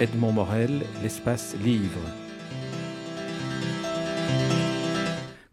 [0.00, 2.00] Edmond Morel, l'espace livre.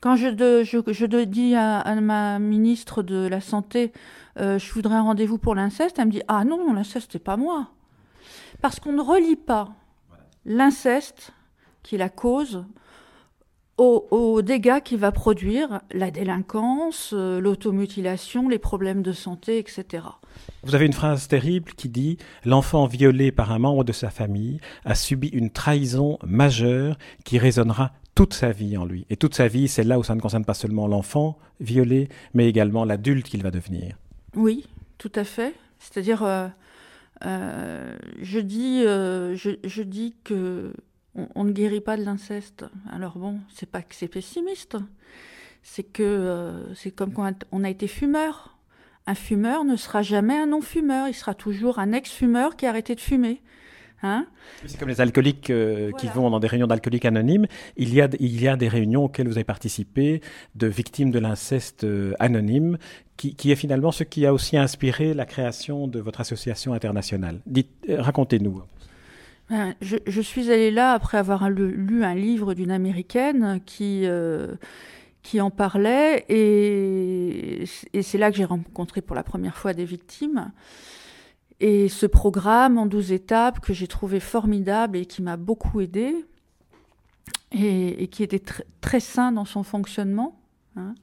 [0.00, 0.28] Quand je,
[0.64, 3.92] je, dis à, ma ministre de la Santé,
[4.38, 7.36] euh, je voudrais un rendez-vous pour l'inceste, elle me dit Ah non, l'inceste, c'est pas
[7.36, 7.68] moi.
[8.62, 9.68] Parce qu'on ne relie pas
[10.46, 11.32] l'inceste,
[11.82, 12.64] qui est la cause,
[13.80, 20.04] aux, dégâts qu'il va produire, la délinquance, euh, l'automutilation, les problèmes de santé, etc.
[20.62, 24.60] Vous avez une phrase terrible qui dit L'enfant violé par un membre de sa famille
[24.84, 29.06] a subi une trahison majeure qui résonnera toute sa vie en lui.
[29.08, 32.48] Et toute sa vie, c'est là où ça ne concerne pas seulement l'enfant violé, mais
[32.48, 33.96] également l'adulte qu'il va devenir.
[34.36, 34.66] Oui,
[34.98, 35.54] tout à fait.
[35.78, 36.48] C'est-à-dire, euh,
[37.24, 40.74] euh, je, dis, je, je, dis que
[41.14, 42.64] on, ne guérit pas de l'inceste.
[42.90, 44.76] Alors bon, c'est pas que c'est pessimiste,
[45.62, 48.56] c'est que euh, c'est comme quand on a été fumeur.
[49.06, 52.94] Un fumeur ne sera jamais un non-fumeur, il sera toujours un ex-fumeur qui a arrêté
[52.94, 53.42] de fumer.
[54.02, 54.26] Hein?
[54.64, 57.46] C'est comme les alcooliques euh, qui vont dans des réunions d'alcooliques anonymes.
[57.76, 60.22] Il y, a, il y a des réunions auxquelles vous avez participé
[60.54, 62.78] de victimes de l'inceste euh, anonyme,
[63.16, 67.40] qui, qui, est finalement ce qui a aussi inspiré la création de votre association internationale.
[67.46, 68.62] Dites, racontez-nous.
[69.80, 74.54] Je, suis allée là après avoir lu, un livre d'une américaine qui, euh,
[75.22, 77.64] qui en parlait et,
[78.00, 80.52] c'est là que j'ai rencontré pour la première fois des victimes.
[81.58, 86.14] Et ce programme en 12 étapes que j'ai trouvé formidable et qui m'a beaucoup aidé
[87.50, 88.42] et, qui était
[88.80, 90.40] très sain dans son fonctionnement.
[90.76, 90.94] Hein.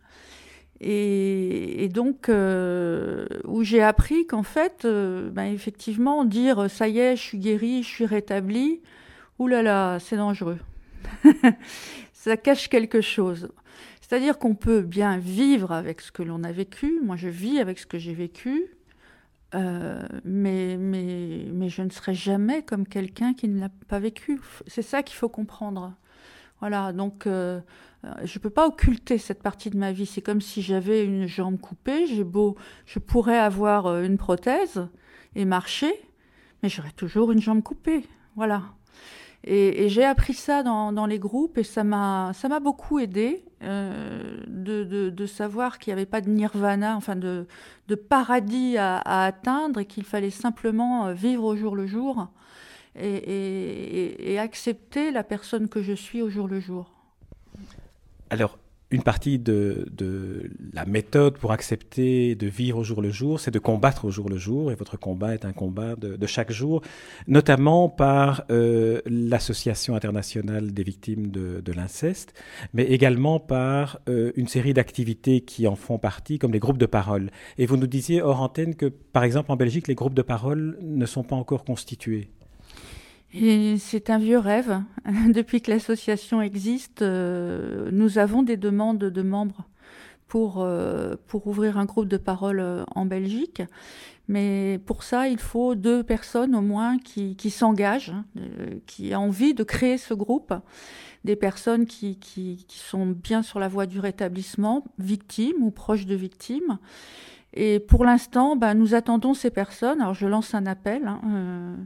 [0.79, 7.15] Et, donc, euh, où j'ai appris qu'en fait, euh, ben effectivement, dire ça y est,
[7.15, 8.81] je suis guéri, je suis rétabli,
[9.39, 10.59] oulala, là là, c'est dangereux.
[12.13, 13.49] ça cache quelque chose.
[14.01, 17.01] C'est-à-dire qu'on peut bien vivre avec ce que l'on a vécu.
[17.03, 18.67] Moi, je vis avec ce que j'ai vécu,
[19.55, 24.39] euh, mais, mais, mais je ne serai jamais comme quelqu'un qui ne l'a pas vécu.
[24.67, 25.93] C'est ça qu'il faut comprendre.
[26.59, 27.59] Voilà, donc euh,
[28.03, 30.05] euh, je ne peux pas occulter cette partie de ma vie.
[30.05, 32.07] C'est comme si j'avais une jambe coupée.
[32.07, 34.87] J'ai beau, je pourrais avoir euh, une prothèse
[35.35, 35.93] et marcher,
[36.63, 38.05] mais j'aurais toujours une jambe coupée.
[38.35, 38.63] Voilà.
[39.43, 45.93] Et, j'ai appris ça dans, les groupes et ça m'a, beaucoup aidé de, savoir qu'il
[45.93, 47.45] n'y avait pas de nirvana, enfin de,
[48.09, 52.27] paradis à atteindre et qu'il fallait simplement vivre au jour le jour
[52.99, 56.91] et, accepter la personne que je suis au jour le jour.
[58.29, 58.59] Alors,
[58.89, 59.85] une partie de,
[60.73, 64.29] la méthode pour accepter de vivre au jour le jour, c'est de combattre au jour
[64.29, 66.81] le jour, et votre combat est un combat de, chaque jour,
[67.27, 72.33] notamment par euh, l'Association internationale des victimes de, l'inceste,
[72.73, 76.85] mais également par euh, une série d'activités qui en font partie, comme les groupes de
[76.85, 77.29] parole.
[77.57, 80.77] Et vous nous disiez hors antenne que, par exemple, en Belgique, les groupes de parole
[80.81, 82.29] ne sont pas encore constitués
[83.33, 84.81] c'est un vieux rêve.
[85.33, 89.67] Depuis que l'association existe, euh, nous avons des demandes de membres
[90.27, 93.61] pour, euh, pour ouvrir un groupe de parole euh, en Belgique.
[94.27, 98.25] Mais pour ça, il faut deux personnes au moins qui, s'engagent, hein,
[98.85, 100.53] qui ont envie de créer ce groupe.
[101.23, 106.15] Des personnes qui, qui, sont bien sur la voie du rétablissement, victimes ou proches de
[106.15, 106.77] victimes.
[107.53, 110.01] Et pour l'instant, ben, nous attendons ces personnes.
[110.01, 111.07] Alors je lance un appel.
[111.07, 111.77] Hein,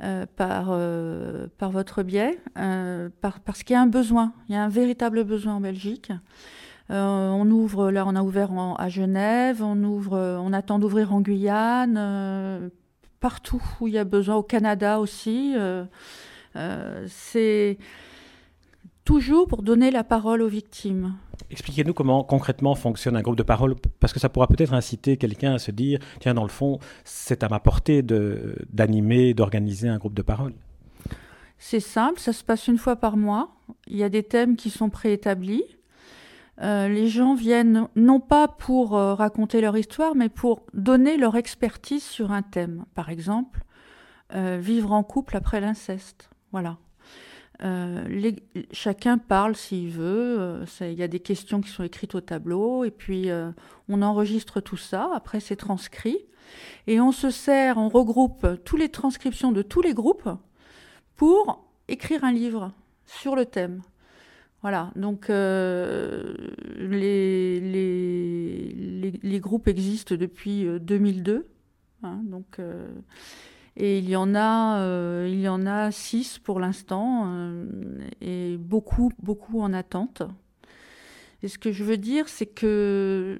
[0.00, 4.64] par, euh, par votre biais, euh, parce qu'il y a un besoin, il y a
[4.64, 6.12] un véritable besoin en Belgique.
[6.88, 12.70] on ouvre, là on a ouvert à Genève, on ouvre, on attend d'ouvrir en Guyane,
[13.20, 15.54] partout où il y a besoin, au Canada aussi.
[17.06, 17.78] c'est
[19.04, 21.14] toujours pour donner la parole aux victimes.
[21.52, 25.54] Expliquez-nous comment concrètement fonctionne un groupe de parole, parce que ça pourra peut-être inciter quelqu'un
[25.54, 30.14] à se dire, tiens, dans le fond, c'est à ma portée d'animer, d'organiser un groupe
[30.14, 30.54] de parole.
[31.58, 33.54] C'est simple, ça se passe une fois par mois.
[33.86, 35.62] Il y a des thèmes qui sont préétablis.
[36.60, 41.36] Euh, les gens viennent non pas pour euh, raconter leur histoire, mais pour donner leur
[41.36, 42.84] expertise sur un thème.
[42.94, 43.62] Par exemple,
[44.34, 46.30] euh, vivre en couple après l'inceste.
[46.50, 46.78] Voilà.
[47.62, 48.32] Euh,
[48.72, 50.36] chacun parle s'il veut.
[50.40, 53.50] Euh, il y a des questions qui sont écrites au tableau et puis euh,
[53.88, 55.10] on enregistre tout ça.
[55.14, 56.18] Après, c'est transcrit
[56.86, 60.28] et on se sert, on regroupe toutes les transcriptions de tous les groupes
[61.14, 62.72] pour écrire un livre
[63.06, 63.82] sur le thème.
[64.60, 65.40] Voilà, donc les,
[69.40, 71.48] groupes existent depuis 2002.
[72.04, 72.60] Hein, donc
[73.76, 77.66] et il y en a, euh, il y en a six pour l'instant, euh,
[78.20, 80.22] et beaucoup, beaucoup en attente.
[81.42, 83.38] Et ce que je veux dire, c'est que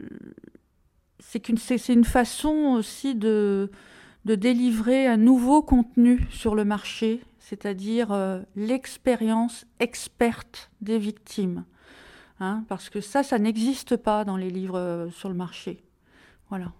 [1.18, 3.70] c'est qu'une, c'est, une façon aussi de,
[4.24, 7.20] délivrer un nouveau contenu sur le marché.
[7.38, 11.64] c'est-à-dire euh, l'expérience experte des victimes.
[12.40, 15.84] Hein, parce que ça, ça n'existe pas dans les livres sur le marché.
[16.48, 16.72] Voilà.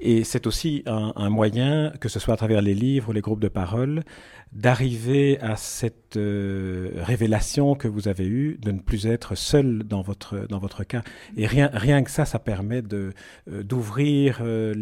[0.00, 3.40] Et c'est aussi un, moyen, que ce soit à travers les livres ou les groupes
[3.40, 4.04] de parole,
[4.52, 10.00] d'arriver à cette euh, révélation que vous avez eue, de ne plus être seul dans
[10.00, 11.02] votre, dans votre cas.
[11.36, 13.12] Et rien, rien que ça, ça permet de,
[13.50, 14.72] euh, d'ouvrir euh,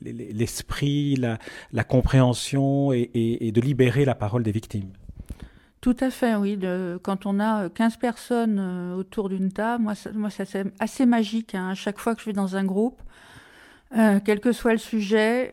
[0.00, 1.38] l'esprit, la,
[1.84, 4.90] compréhension et, de libérer la parole des victimes.
[5.80, 6.58] Tout à fait, oui.
[7.02, 8.60] Quand on a 15 personnes
[8.96, 11.54] autour d'une table, moi, ça, moi, c'est assez magique.
[11.54, 11.70] Hein.
[11.70, 13.00] À chaque fois que je vais dans un groupe,
[13.96, 15.52] euh, quel que soit le sujet,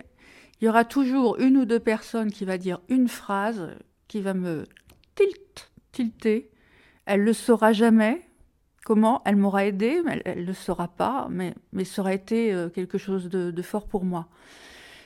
[0.60, 3.70] il y aura toujours une ou deux personnes qui va dire une phrase
[4.08, 4.66] qui va me
[5.16, 6.50] tilt, tilter.
[7.06, 8.22] Elle le saura jamais.
[8.86, 9.22] Comment?
[9.26, 12.70] Elle m'aura aidé, mais elle ne le saura pas, mais, mais ça aura été euh,
[12.70, 14.28] quelque chose de, fort pour moi.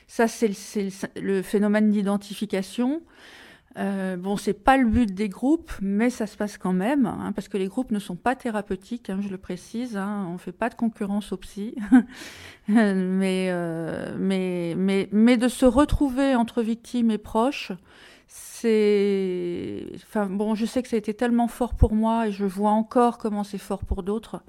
[0.06, 0.50] Ça, c'est
[1.16, 3.02] le, phénomène d'identification.
[3.78, 7.32] Euh, bon, c'est pas le but des groupes, mais ça se passe quand même, hein,
[7.34, 9.96] parce que les groupes ne sont pas thérapeutiques, hein, je le précise.
[9.96, 11.74] Hein, on fait pas de concurrence au psy,
[12.68, 17.72] mais, euh, mais, mais, mais de se retrouver entre victimes et proches,
[18.26, 22.44] c'est, enfin bon, je sais que ça a été tellement fort pour moi et je
[22.44, 24.42] vois encore comment c'est fort pour d'autres.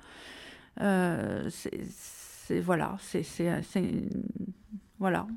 [0.81, 3.23] Euh, c'est voilà, c'est
[5.03, 5.27] voilà.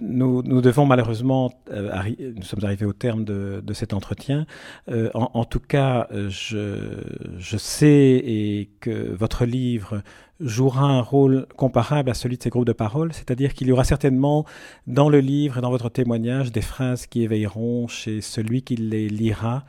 [0.00, 1.92] nous, nous, devons malheureusement, euh,
[2.34, 4.46] nous sommes arrivés au terme de, cet entretien.
[4.88, 7.86] Euh, en, tout cas, euh, je, sais
[8.24, 10.02] et que votre livre
[10.40, 13.84] jouera un rôle comparable à celui de ces groupes de parole, c'est-à-dire qu'il y aura
[13.84, 14.44] certainement
[14.88, 19.08] dans le livre et dans votre témoignage des phrases qui éveilleront chez celui qui les
[19.08, 19.64] lira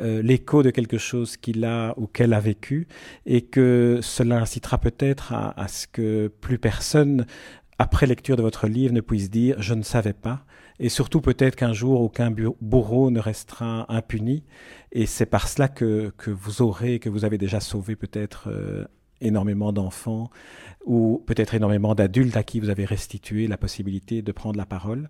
[0.00, 2.88] euh, l'écho de quelque chose qu'il a ou qu'elle a vécu,
[3.26, 7.26] et que cela incitera peut-être à, ce que plus personne
[7.78, 10.44] après lecture de votre livre, ne puisse dire je ne savais pas.
[10.78, 14.44] Et surtout peut-être qu'un jour aucun bourreau ne restera impuni.
[14.90, 18.84] Et c'est par cela que, que, vous aurez, que vous avez déjà sauvé peut-être euh,
[19.20, 20.30] énormément d'enfants
[20.84, 25.08] ou peut-être énormément d'adultes à qui vous avez restitué la possibilité de prendre la parole.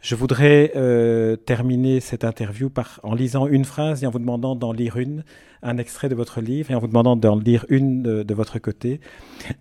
[0.00, 2.70] Je voudrais euh, terminer cette interview
[3.02, 5.24] en lisant une phrase et en vous demandant d'en lire une,
[5.62, 9.00] un extrait de votre livre, et en vous demandant d'en lire une de, votre côté.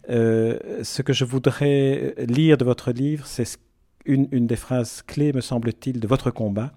[0.10, 3.58] Euh, ce que je voudrais lire de votre livre, c'est
[4.06, 6.74] une des phrases clés, me semble-t-il, de votre combat.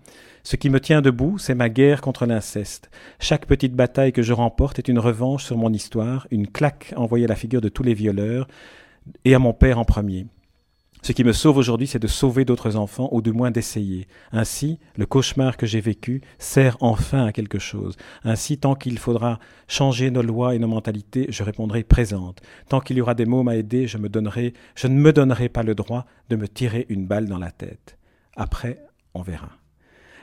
[0.46, 2.88] Ce qui me tient debout, c'est ma guerre contre l'inceste.
[3.18, 7.24] Chaque petite bataille que je remporte est une revanche sur mon histoire, une claque envoyée
[7.24, 8.46] à la figure de tous les violeurs,
[9.24, 10.26] et à mon père en premier.
[11.06, 14.08] Ce qui me sauve aujourd'hui, c'est de sauver d'autres enfants, ou du moins d'essayer.
[14.32, 17.96] Ainsi, le cauchemar que j'ai vécu sert enfin à quelque chose.
[18.24, 19.38] Ainsi, tant qu'il faudra
[19.68, 22.40] changer nos lois et nos mentalités, je répondrai présente.
[22.68, 25.48] Tant qu'il y aura des mômes à aider, je, me donnerai, je ne me donnerai
[25.48, 27.98] pas le droit de me tirer une balle dans la tête.
[28.34, 29.50] Après, on verra.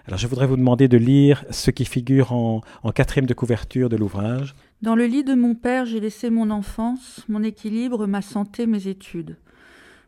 [0.06, 3.88] Alors, je voudrais vous demander de lire ce qui figure en, en quatrième de couverture
[3.88, 4.53] de l'ouvrage.
[4.81, 8.89] Dans le lit de mon père, j'ai laissé mon enfance, mon équilibre, ma santé, mes
[8.89, 9.38] études.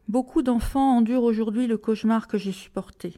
[0.07, 3.15] Beaucoup d'enfants endurent aujourd'hui le cauchemar que j'ai supporté.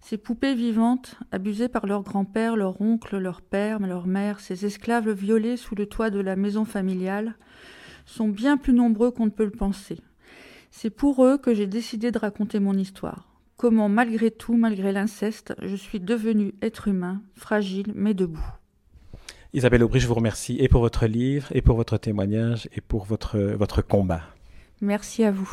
[0.00, 5.10] Ces poupées vivantes, abusées par leur grand-père, leur oncle, leur père, leur mère, ces esclaves
[5.10, 7.36] violés sous le toit de la maison familiale,
[8.04, 9.98] sont bien plus nombreux qu'on ne peut le penser.
[10.70, 13.28] C'est pour eux que j'ai décidé de raconter mon histoire.
[13.56, 18.46] Comment, malgré tout, malgré l'inceste, je suis devenu être humain, fragile mais debout.
[19.52, 23.04] Isabelle Aubry, je vous remercie et pour votre livre, et pour votre témoignage, et pour
[23.04, 24.22] votre, votre combat.
[24.80, 25.50] Merci à vous.